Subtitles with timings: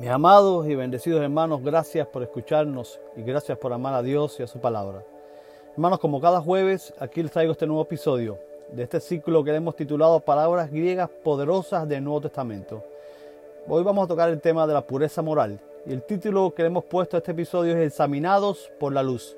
[0.00, 4.42] Mis amados y bendecidos hermanos, gracias por escucharnos y gracias por amar a Dios y
[4.42, 5.04] a su palabra.
[5.74, 8.38] Hermanos, como cada jueves, aquí les traigo este nuevo episodio
[8.72, 12.82] de este ciclo que hemos titulado Palabras griegas poderosas del Nuevo Testamento.
[13.68, 16.68] Hoy vamos a tocar el tema de la pureza moral y el título que le
[16.68, 19.36] hemos puesto a este episodio es Examinados por la luz.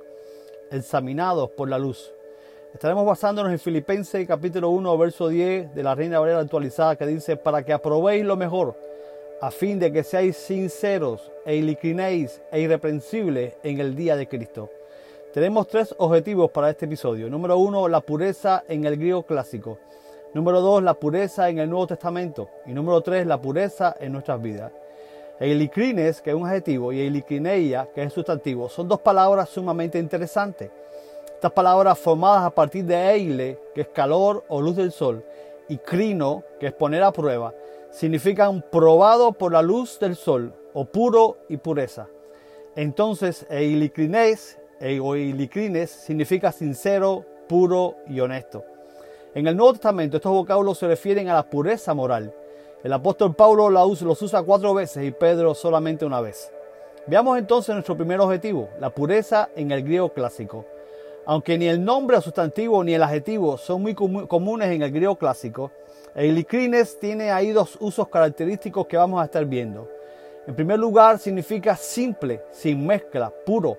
[0.70, 2.14] Examinados por la luz.
[2.72, 7.36] Estaremos basándonos en Filipenses capítulo 1, verso 10 de la Reina Valera actualizada que dice,
[7.36, 8.76] para que aprobéis lo mejor
[9.42, 14.70] a fin de que seáis sinceros e iliquinéis e irreprensibles en el día de Cristo.
[15.34, 17.28] Tenemos tres objetivos para este episodio.
[17.28, 19.78] Número uno, la pureza en el griego clásico.
[20.32, 22.50] Número dos, la pureza en el Nuevo Testamento.
[22.66, 24.70] Y número tres, la pureza en nuestras vidas.
[25.40, 30.70] Eilicrines, que es un adjetivo, y eiliquineia, que es sustantivo, son dos palabras sumamente interesantes.
[31.34, 35.24] Estas palabras formadas a partir de eile, que es calor o luz del sol,
[35.68, 37.52] y crino, que es poner a prueba,
[37.92, 42.08] significan probado por la luz del sol o puro y pureza.
[42.74, 48.64] Entonces, eilicrines e o eilicrines significa sincero, puro y honesto.
[49.34, 52.34] En el Nuevo Testamento estos vocablos se refieren a la pureza moral.
[52.82, 56.50] El apóstol Pablo los usa cuatro veces y Pedro solamente una vez.
[57.06, 60.64] Veamos entonces nuestro primer objetivo, la pureza en el griego clásico.
[61.26, 65.70] Aunque ni el nombre sustantivo ni el adjetivo son muy comunes en el griego clásico,
[66.14, 66.46] el
[67.00, 69.88] tiene ahí dos usos característicos que vamos a estar viendo.
[70.46, 73.78] En primer lugar, significa simple, sin mezcla, puro.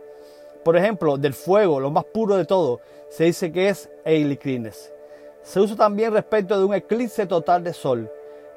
[0.64, 4.94] Por ejemplo, del fuego, lo más puro de todo, se dice que es eilicrines.
[5.42, 8.10] Se usa también respecto de un eclipse total de sol.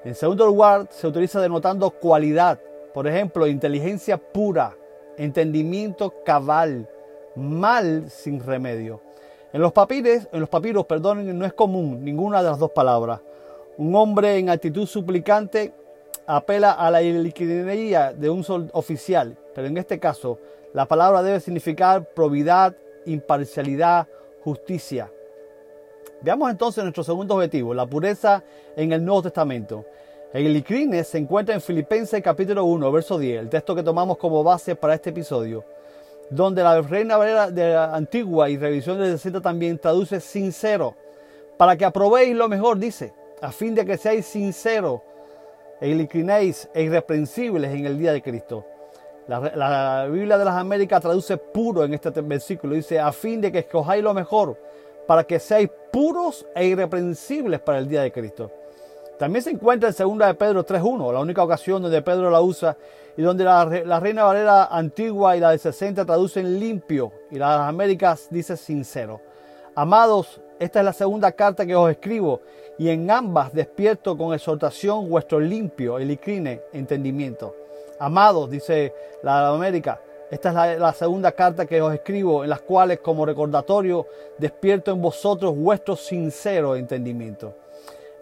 [0.04, 2.60] En segundo lugar, se utiliza denotando cualidad.
[2.94, 4.76] Por ejemplo, inteligencia pura,
[5.18, 6.88] entendimiento cabal,
[7.34, 9.00] mal sin remedio.
[9.52, 13.20] En los papiros, en los papiros, perdón, no es común ninguna de las dos palabras.
[13.78, 15.74] Un hombre en actitud suplicante
[16.26, 20.38] apela a la liquidinería de un oficial, pero en este caso
[20.72, 24.08] la palabra debe significar probidad, imparcialidad,
[24.42, 25.12] justicia.
[26.22, 28.42] Veamos entonces nuestro segundo objetivo, la pureza
[28.76, 29.84] en el Nuevo Testamento.
[30.32, 30.64] El
[31.04, 34.94] se encuentra en Filipenses capítulo 1, verso 10, el texto que tomamos como base para
[34.94, 35.64] este episodio,
[36.30, 40.94] donde la Reina Valera de la Antigua y Revisión del 60 también traduce sincero,
[41.58, 45.00] para que aprobéis lo mejor, dice a fin de que seáis sinceros
[45.80, 48.64] e inclinéis e irreprensibles en el día de Cristo.
[49.28, 52.74] La, Biblia de las Américas traduce puro en este versículo.
[52.74, 54.56] Dice, a fin de que escojáis lo mejor,
[55.06, 58.50] para que seáis puros e irreprensibles para el día de Cristo.
[59.18, 62.76] También se encuentra en 2 de Pedro 3.1, la única ocasión donde Pedro la usa
[63.16, 67.52] y donde la, la, Reina Valera antigua y la de 60 traducen limpio y la
[67.52, 69.20] de las Américas dice sincero.
[69.74, 72.42] Amados, esta es la segunda carta que os escribo,
[72.78, 77.54] y en ambas despierto con exhortación vuestro limpio, el icline, entendimiento.
[77.98, 78.92] Amados, dice
[79.22, 80.00] la América,
[80.30, 84.06] esta es la, segunda carta que os escribo, en las cuales como recordatorio
[84.38, 87.54] despierto en vosotros vuestro sincero entendimiento.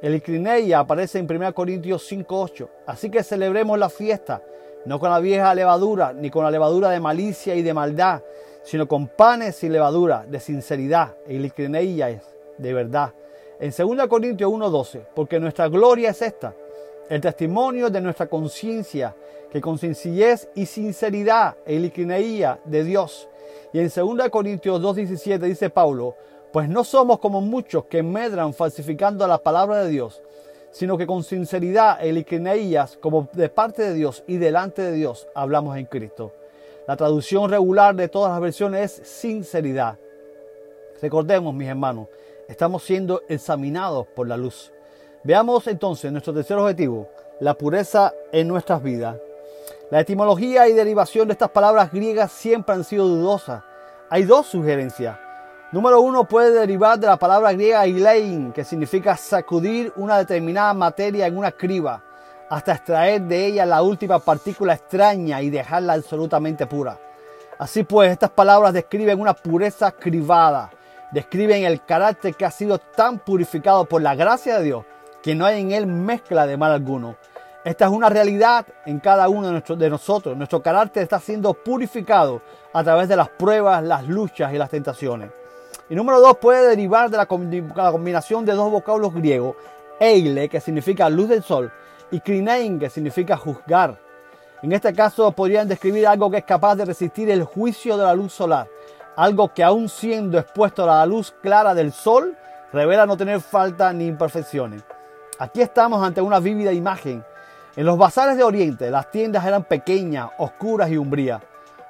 [0.03, 0.23] El
[0.67, 2.69] ya aparece en 1 Corintios 5.8.
[2.87, 4.43] Así que celebremos la fiesta,
[4.85, 8.21] no con la vieja levadura, ni con la levadura de malicia y de maldad,
[8.65, 12.23] sino con panes sin levadura, de sinceridad, y es
[12.59, 13.15] de verdad.
[13.61, 16.55] En 2 Corintios 1:12, porque nuestra gloria es esta,
[17.09, 19.15] el testimonio de nuestra conciencia,
[19.51, 21.93] que con sencillez y sinceridad, el
[22.65, 23.29] de Dios.
[23.73, 26.17] Y en 2 Corintios 2:17 dice Pablo,
[26.53, 30.23] pues no somos como muchos que medran falsificando la palabra de Dios,
[30.73, 32.25] sino que con sinceridad, el
[33.01, 36.33] como de parte de Dios y delante de Dios, hablamos en Cristo.
[36.89, 39.99] La traducción regular de todas las versiones es sinceridad.
[41.01, 42.09] Recordemos, mis hermanos,
[42.49, 44.73] estamos siendo examinados por la luz.
[45.23, 47.09] Veamos entonces nuestro tercer objetivo,
[47.41, 49.17] la pureza en nuestras vidas.
[49.91, 53.63] La etimología y derivación de estas palabras griegas siempre han sido dudosas.
[54.11, 55.19] Hay dos sugerencias.
[55.73, 61.27] Número uno puede derivar de la palabra griega ilein, que significa sacudir una determinada materia
[61.27, 62.03] en una criba
[62.49, 66.99] hasta extraer de ella la última partícula extraña y dejarla absolutamente pura.
[67.59, 70.71] Así pues, estas palabras describen una pureza cribada,
[71.15, 74.85] describen el carácter que ha sido tan purificado por la gracia de Dios
[75.23, 77.17] que no hay en él mezcla de mal alguno.
[77.65, 80.37] Esta es una realidad en cada uno de, nosotros.
[80.37, 82.43] Nuestro carácter está siendo purificado
[82.75, 85.31] a través de las pruebas, las luchas y las tentaciones.
[85.89, 89.57] Y número dos puede derivar de la, combinación de dos vocablos griegos,
[89.99, 91.73] eile, que significa luz del sol,
[92.11, 93.99] y krinein, que significa juzgar.
[94.63, 98.15] En este caso podrían describir algo que es capaz de resistir el juicio de la
[98.15, 98.69] luz solar,
[99.17, 102.37] algo que aún siendo expuesto a la luz clara del sol,
[102.73, 104.83] revela no tener falta ni imperfecciones.
[105.39, 107.25] Aquí estamos ante una vívida imagen.
[107.77, 111.43] En los bazares de Oriente, las tiendas eran pequeñas, oscuras y umbrías.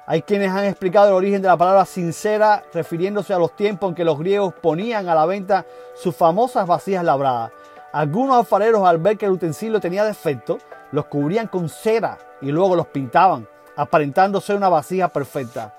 [0.07, 3.95] Hay quienes han explicado el origen de la palabra sincera refiriéndose a los tiempos en
[3.95, 7.51] que los griegos ponían a la venta sus famosas vasijas labradas.
[7.91, 10.59] Algunos alfareros al ver que el utensilio tenía defecto,
[10.91, 15.73] los cubrían con cera y luego los pintaban, aparentando ser una vasija perfecta.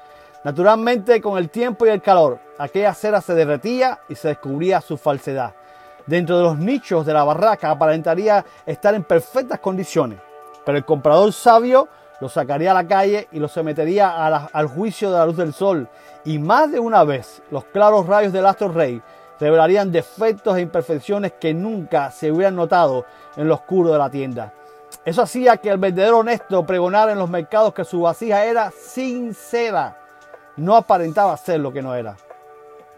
[0.46, 4.96] Naturalmente, con el tiempo y el calor, aquella cera se derretía y se descubría su
[4.96, 5.54] falsedad.
[6.06, 10.20] Dentro de los nichos de la barraca aparentaría estar en perfectas condiciones,
[10.64, 11.88] pero el comprador sabio
[12.20, 15.88] lo sacaría a la calle y lo sometería al juicio de la luz del sol.
[16.24, 19.02] Y más de una vez los claros rayos del astro rey
[19.40, 23.04] revelarían defectos e imperfecciones que nunca se hubieran notado
[23.36, 24.52] en lo oscuro de la tienda.
[25.04, 30.05] Eso hacía que el vendedor honesto pregonara en los mercados que su vasija era sincera,
[30.56, 32.16] no aparentaba ser lo que no era.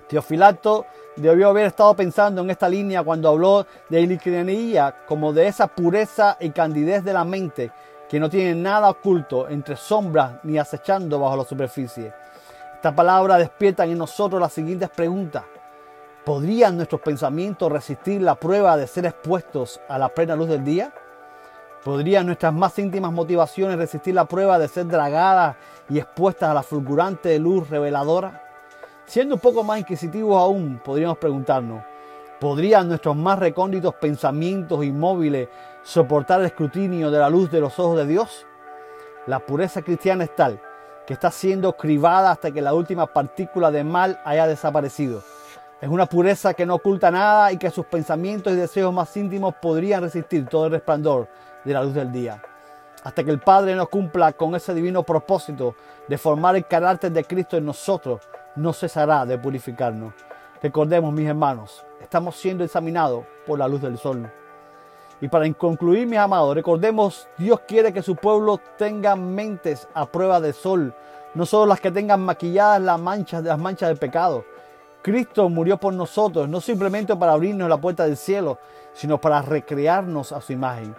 [0.08, 5.66] Teofilato debió haber estado pensando en esta línea cuando habló de ilicrenía como de esa
[5.66, 7.70] pureza y candidez de la mente
[8.08, 12.12] que no tiene nada oculto entre sombras ni acechando bajo la superficie.
[12.74, 15.44] Esta palabra despierta en nosotros las siguientes preguntas.
[16.24, 20.92] ¿Podrían nuestros pensamientos resistir la prueba de ser expuestos a la plena luz del día?
[21.84, 25.56] ¿Podrían nuestras más íntimas motivaciones resistir la prueba de ser dragadas
[25.88, 28.42] y expuestas a la fulgurante luz reveladora?
[29.06, 31.84] Siendo un poco más inquisitivos aún, podríamos preguntarnos,
[32.40, 35.48] ¿podrían nuestros más recónditos pensamientos inmóviles
[35.84, 38.44] soportar el escrutinio de la luz de los ojos de Dios?
[39.26, 40.60] La pureza cristiana es tal
[41.06, 45.22] que está siendo cribada hasta que la última partícula de mal haya desaparecido.
[45.80, 49.54] Es una pureza que no oculta nada y que sus pensamientos y deseos más íntimos
[49.54, 51.28] podrían resistir todo el resplandor
[51.68, 52.42] de la luz del día.
[53.04, 55.74] Hasta que el Padre no cumpla con ese divino propósito
[56.08, 58.22] de formar el carácter de Cristo en nosotros,
[58.56, 60.14] no cesará de purificarnos.
[60.62, 64.32] Recordemos, mis hermanos, estamos siendo examinados por la luz del sol.
[65.20, 70.40] Y para concluir, mis amados, recordemos, Dios quiere que su pueblo tenga mentes a prueba
[70.40, 70.94] de sol,
[71.34, 74.44] no solo las que tengan maquilladas las manchas, las del pecado.
[75.02, 78.58] Cristo murió por nosotros, no simplemente para abrirnos la puerta del cielo,
[78.92, 80.94] sino para recrearnos a su imagen,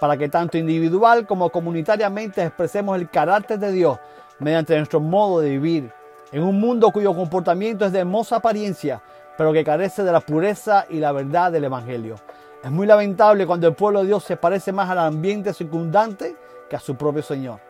[0.00, 3.98] para que tanto individual como comunitariamente expresemos el carácter de Dios
[4.38, 5.92] mediante nuestro modo de vivir,
[6.32, 9.02] en un mundo cuyo comportamiento es de hermosa apariencia,
[9.36, 12.16] pero que carece de la pureza y la verdad del Evangelio.
[12.62, 16.36] Es muy lamentable cuando el pueblo de Dios se parece más al ambiente circundante
[16.68, 17.60] que a su propio Señor.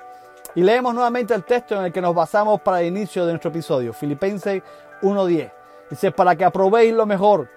[0.55, 3.51] Y leemos nuevamente el texto en el que nos basamos para el inicio de nuestro
[3.51, 4.63] episodio, Filipenses
[5.01, 5.51] 1.10.
[5.89, 7.49] Dice, para que aprobéis lo mejor,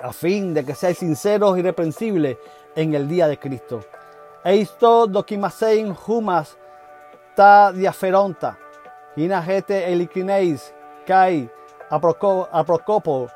[0.00, 2.38] a fin de que seáis sinceros y irreprensibles
[2.76, 3.80] en el día de Cristo.
[4.44, 6.56] Eisto dokimasein humas
[7.34, 8.56] ta diaferonta
[9.16, 10.74] Hinagete elikineis,
[11.06, 11.48] kai,
[11.88, 13.28] aprocopo,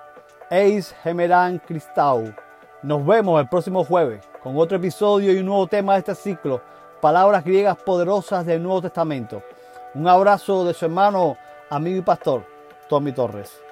[0.51, 2.35] eis gemeran cristau.
[2.83, 6.61] Nos vemos el próximo jueves con otro episodio y un nuevo tema de este ciclo,
[7.01, 9.43] palabras griegas poderosas del Nuevo Testamento.
[9.95, 11.39] Un abrazo de su hermano,
[11.71, 12.45] amigo y pastor,
[12.91, 13.63] Tommy Torres.